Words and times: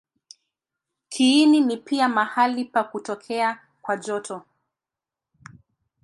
Kiini 1.09 1.61
ni 1.61 1.77
pia 1.77 2.09
mahali 2.09 2.65
pa 2.65 2.83
kutokea 2.83 3.59
kwa 3.81 3.97
joto. 3.97 4.43